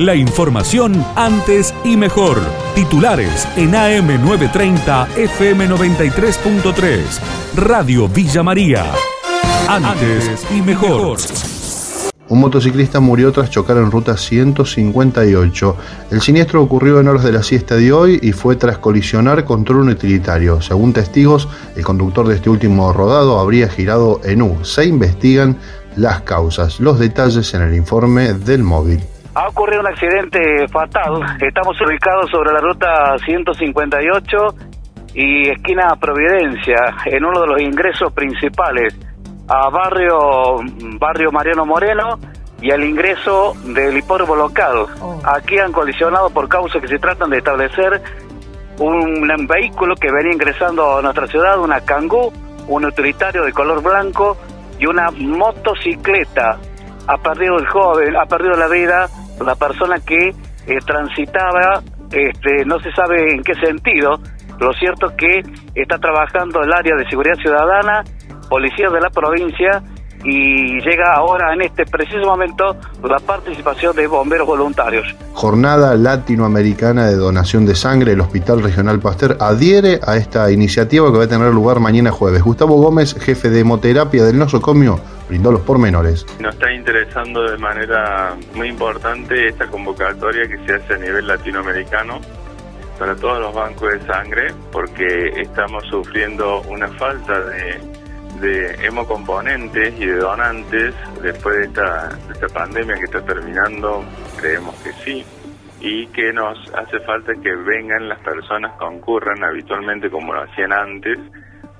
[0.00, 2.38] La información antes y mejor.
[2.74, 7.00] Titulares en AM930 FM93.3.
[7.54, 8.94] Radio Villa María.
[9.68, 11.18] Antes y mejor.
[12.30, 15.76] Un motociclista murió tras chocar en ruta 158.
[16.12, 19.76] El siniestro ocurrió en horas de la siesta de hoy y fue tras colisionar contra
[19.76, 20.62] un utilitario.
[20.62, 21.46] Según testigos,
[21.76, 24.64] el conductor de este último rodado habría girado en U.
[24.64, 25.58] Se investigan
[25.94, 26.80] las causas.
[26.80, 29.00] Los detalles en el informe del móvil.
[29.34, 31.36] Ha ocurrido un accidente fatal.
[31.40, 34.36] Estamos ubicados sobre la ruta 158
[35.14, 38.96] y esquina Providencia, en uno de los ingresos principales
[39.48, 40.58] a barrio,
[40.98, 42.18] barrio Mariano Moreno
[42.60, 44.86] y al ingreso del hipódromo local.
[45.00, 45.20] Oh.
[45.24, 48.00] Aquí han colisionado por causas que se tratan de establecer
[48.78, 52.32] un, vehículo que venía ingresando a nuestra ciudad, una Kangoo,
[52.68, 54.36] un utilitario de color blanco
[54.78, 56.58] y una motocicleta.
[57.12, 59.08] Ha perdido el joven, ha perdido la vida
[59.44, 64.20] la persona que eh, transitaba, este, no se sabe en qué sentido.
[64.60, 65.42] Lo cierto es que
[65.74, 68.04] está trabajando el área de seguridad ciudadana
[68.48, 69.82] policías de la provincia
[70.22, 75.06] y llega ahora en este preciso momento la participación de bomberos voluntarios.
[75.32, 81.16] Jornada Latinoamericana de Donación de Sangre, el Hospital Regional Pasteur adhiere a esta iniciativa que
[81.16, 82.42] va a tener lugar mañana jueves.
[82.42, 85.00] Gustavo Gómez, jefe de hemoterapia del nosocomio,
[85.30, 86.26] brindó los pormenores.
[86.40, 92.20] Nos está interesando de manera muy importante esta convocatoria que se hace a nivel latinoamericano
[92.98, 95.06] para todos los bancos de sangre porque
[95.40, 97.80] estamos sufriendo una falta de
[98.40, 104.02] de hemocomponentes y de donantes después de esta, esta pandemia que está terminando,
[104.40, 105.24] creemos que sí,
[105.80, 111.18] y que nos hace falta que vengan las personas, concurran habitualmente como lo hacían antes,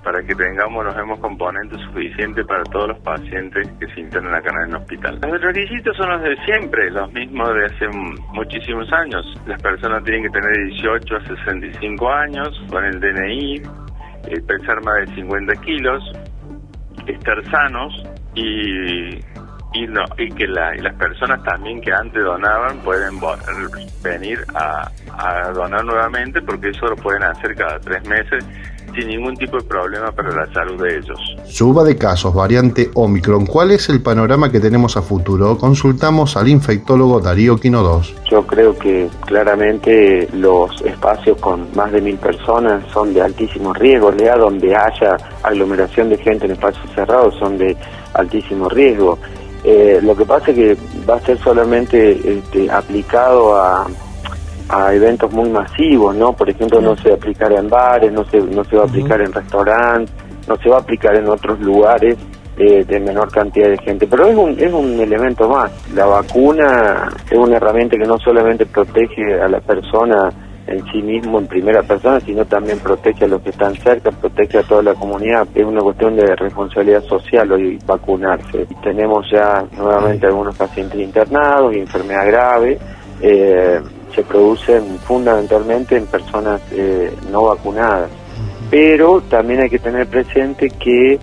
[0.03, 4.71] para que tengamos los hemocomponentes suficientes para todos los pacientes que se internan acá en
[4.71, 5.19] el hospital.
[5.23, 7.89] Los requisitos son los de siempre, los mismos de hace
[8.33, 9.27] muchísimos años.
[9.47, 15.09] Las personas tienen que tener 18 a 65 años, con el DNI, eh, pesar más
[15.09, 16.03] de 50 kilos,
[17.07, 18.03] estar sanos
[18.35, 19.19] y,
[19.73, 23.21] y, no, y que las personas también que antes donaban pueden
[24.03, 28.45] venir a, a donar nuevamente porque eso lo pueden hacer cada tres meses
[28.95, 31.19] sin ningún tipo de problema para la salud de ellos.
[31.45, 33.47] Suba de casos, variante Omicron.
[33.47, 35.57] ¿Cuál es el panorama que tenemos a futuro?
[35.59, 38.15] Consultamos al infectólogo Darío Quino 2.
[38.31, 44.11] Yo creo que claramente los espacios con más de mil personas son de altísimo riesgo,
[44.13, 47.77] lea donde haya aglomeración de gente en espacios cerrados son de
[48.15, 49.19] altísimo riesgo.
[49.65, 50.77] Eh, lo que pasa es que
[51.09, 53.87] va a ser solamente este, aplicado a
[54.71, 56.33] a eventos muy masivos, ¿no?
[56.33, 58.87] Por ejemplo, no se va a aplicar en bares, no se, no se va a
[58.87, 60.15] aplicar en restaurantes,
[60.47, 62.17] no se va a aplicar en otros lugares
[62.57, 64.07] eh, de menor cantidad de gente.
[64.07, 65.73] Pero es un, es un elemento más.
[65.93, 70.31] La vacuna es una herramienta que no solamente protege a la persona
[70.67, 74.59] en sí mismo, en primera persona, sino también protege a los que están cerca, protege
[74.59, 75.47] a toda la comunidad.
[75.55, 78.67] Es una cuestión de responsabilidad social hoy vacunarse.
[78.83, 82.79] Tenemos ya nuevamente algunos pacientes internados y enfermedad grave.
[83.21, 83.81] Eh,
[84.15, 88.11] se producen fundamentalmente en personas eh, no vacunadas.
[88.71, 91.19] Pero también hay que tener presente que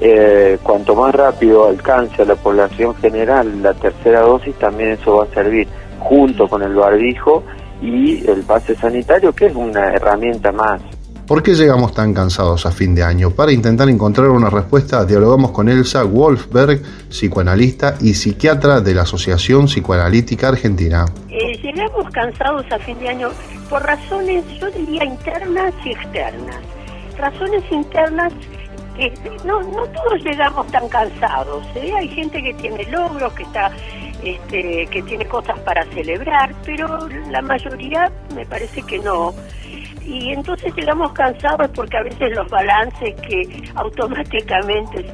[0.00, 5.24] eh, cuanto más rápido alcance a la población general la tercera dosis, también eso va
[5.24, 5.66] a servir
[5.98, 7.42] junto con el barbijo
[7.80, 10.80] y el pase sanitario, que es una herramienta más
[11.28, 13.32] ¿Por qué llegamos tan cansados a fin de año?
[13.32, 16.80] Para intentar encontrar una respuesta, dialogamos con Elsa Wolfberg,
[17.10, 21.04] psicoanalista y psiquiatra de la Asociación Psicoanalítica Argentina.
[21.28, 23.28] Eh, llegamos cansados a fin de año
[23.68, 26.60] por razones, yo diría, internas y externas.
[27.18, 28.32] Razones internas
[28.98, 29.12] que
[29.44, 31.64] no, no todos llegamos tan cansados.
[31.76, 31.92] ¿eh?
[31.96, 33.70] Hay gente que tiene logros, que está
[34.22, 39.32] este, que tiene cosas para celebrar, pero la mayoría me parece que no
[40.08, 45.04] y entonces llegamos cansados porque a veces los balances que automáticamente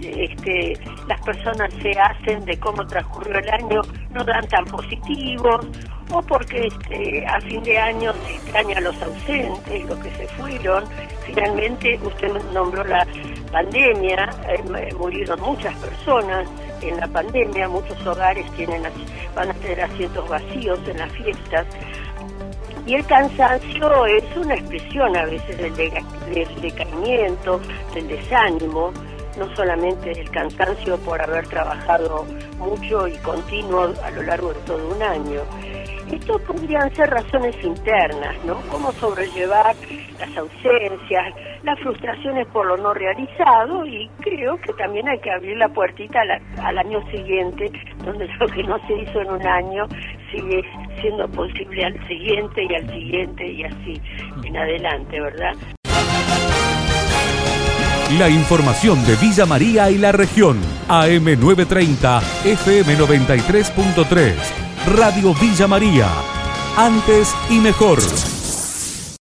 [0.00, 0.78] este,
[1.08, 3.80] las personas se hacen de cómo transcurrió el año
[4.10, 5.66] no dan tan positivos
[6.12, 10.28] o porque este, a fin de año se extraña a los ausentes, los que se
[10.28, 10.84] fueron.
[11.26, 13.04] Finalmente usted nombró la
[13.54, 16.48] pandemia, eh, murieron muchas personas
[16.82, 18.82] en la pandemia, muchos hogares tienen
[19.32, 21.64] van a tener asientos vacíos en las fiestas.
[22.84, 25.74] Y el cansancio es una expresión a veces del,
[26.60, 27.60] decaimiento,
[27.94, 28.92] del desánimo,
[29.38, 32.26] no solamente el cansancio por haber trabajado
[32.58, 35.42] mucho y continuo a lo largo de todo un año.
[36.14, 38.60] Esto podrían ser razones internas, ¿no?
[38.70, 39.74] Cómo sobrellevar
[40.20, 41.34] las ausencias,
[41.64, 46.20] las frustraciones por lo no realizado y creo que también hay que abrir la puertita
[46.62, 47.68] al año siguiente,
[48.04, 49.88] donde lo que no se hizo en un año
[50.30, 50.62] sigue
[51.00, 54.00] siendo posible al siguiente y al siguiente y así
[54.44, 55.54] en adelante, ¿verdad?
[58.18, 64.63] La información de Villa María y la región, AM930, FM93.3.
[64.86, 66.10] Radio Villa María.
[66.76, 67.98] Antes y mejor.